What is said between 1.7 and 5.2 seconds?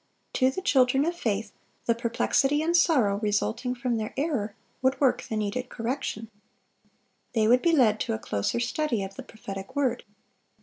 the perplexity and sorrow resulting from their error, would